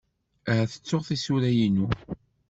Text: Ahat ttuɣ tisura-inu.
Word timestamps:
Ahat 0.49 0.73
ttuɣ 0.75 1.01
tisura-inu. 1.07 1.87